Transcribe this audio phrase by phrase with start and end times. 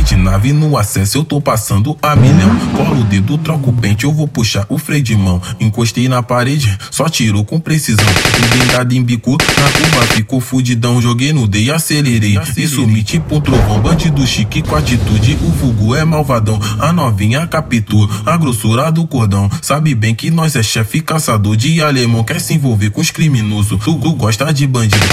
[0.00, 2.54] De nave no acesso, eu tô passando a milhão.
[2.76, 5.40] Colo o dedo, troco o pente, eu vou puxar o freio de mão.
[5.60, 8.04] Encostei na parede, só tirou com precisão.
[8.50, 11.00] Blindado em bico, na curva ficou fudidão.
[11.00, 12.38] Joguei no D e acelerei.
[12.56, 13.80] Isso me tipo um trovão.
[13.80, 16.60] Bandido chique com atitude, o vulgo é malvadão.
[16.80, 19.48] A novinha captou a grossura do cordão.
[19.62, 22.24] Sabe bem que nós é chefe caçador de alemão.
[22.24, 23.78] Quer se envolver com os criminosos.
[23.82, 25.06] Tu, tu gosta de bandido,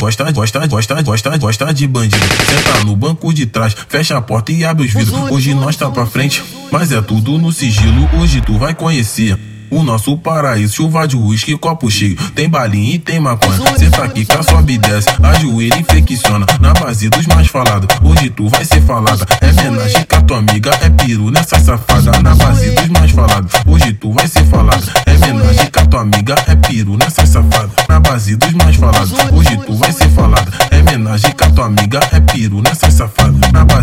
[0.00, 2.26] gosta, gosta, gosta, gosta, gosta, gosta de bandido.
[2.46, 5.30] Senta no banco de trás, fecha a porta e abre os vidros.
[5.30, 8.08] Hoje nós tá pra frente, mas é tudo no sigilo.
[8.20, 9.36] Hoje tu vai conhecer.
[9.70, 12.16] O nosso paraíso, chuva de uísque, copo cheio.
[12.34, 13.56] Tem balinha e tem maconha.
[13.78, 15.08] Cê tá aqui, cá sobe e desce.
[15.22, 16.44] Ajoelha e infecciona.
[16.60, 17.86] Na base dos mais falados.
[18.02, 19.24] Hoje tu vai ser falada.
[19.40, 20.70] É homenagem com a tua amiga.
[20.82, 22.18] É piru nessa safada.
[22.20, 23.52] Na base dos mais falados.
[23.64, 24.82] Hoje tu vai ser falada.
[25.06, 26.34] É homenagem com a tua amiga.
[26.48, 27.70] É piru nessa safada.
[27.88, 29.12] Na base dos mais falados.
[29.30, 30.50] Hoje tu vai ser falada.
[30.72, 32.00] É homenagem com a tua amiga.
[32.10, 33.38] É piru nessa safada.
[33.52, 33.79] Na base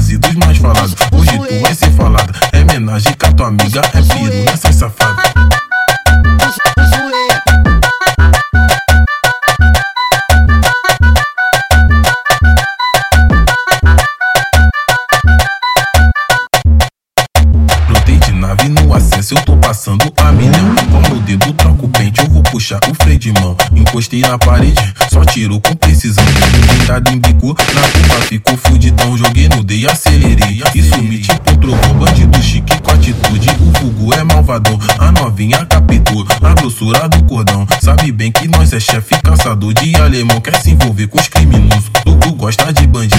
[19.77, 20.75] passando a milhão.
[20.91, 23.55] Com o dedo, troco o pente, eu vou puxar o freio de mão.
[23.75, 24.81] Encostei na parede,
[25.13, 26.25] só tirou com precisão.
[26.67, 29.15] Blindado em bico, na curva ficou fudidão.
[29.15, 30.63] Joguei no D e acelerei.
[30.73, 33.49] Isso me tipo trovão, bandido chique com atitude.
[33.59, 37.67] O vulgo é malvadão, a novinha captou a grossura do cordão.
[37.79, 40.41] Sabe bem que nós é chefe caçador de alemão.
[40.41, 41.91] Quer se envolver com os criminosos.
[42.03, 43.15] Tu gosta de bandido,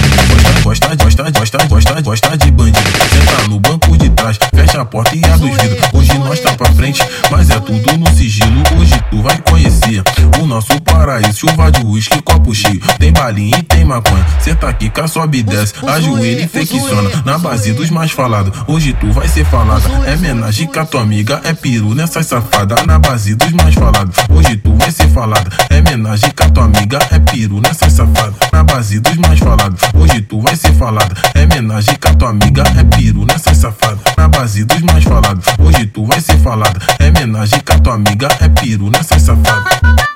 [0.63, 2.79] gosta, gosta, gosta, gosta, gosta, gosta de bandido.
[2.79, 5.89] Senta no banco de trás, fecha a porta e abre os vidros.
[5.93, 8.61] Hoje nós tá pra frente, mas é tudo no sigilo.
[8.77, 10.03] Hoje tu vai conhecer
[10.41, 11.39] o nosso paraíso.
[11.39, 12.79] Chuva de uísque, copo cheio.
[12.99, 14.25] Tem balinha e tem maconha.
[14.39, 15.73] Cê tá aqui, cá sobe e desce.
[15.87, 17.09] Ajoelha e infecciona.
[17.25, 18.57] Na base dos mais falados.
[18.67, 19.89] Hoje tu vai ser falada.
[20.05, 21.41] É homenagem com a tua amiga.
[21.45, 22.75] É piru nessa safada.
[22.85, 24.15] Na base dos mais falados.
[24.29, 25.49] Hoje tu vai ser falada.
[25.69, 26.99] É homenagem com a tua amiga.
[27.11, 28.48] É piru nessa safada.
[28.59, 29.79] Na base dos mais falados.
[29.93, 31.15] Hoje tu vai ser falada.
[31.33, 32.61] É homenagem com a tua amiga.
[32.77, 34.01] É piru nessa safada.
[34.17, 35.45] Na base dos mais falados.
[35.59, 36.77] Hoje tu vai ser falada.
[36.99, 38.27] É homenagem com a tua amiga.
[38.41, 40.08] É piru nessa safada.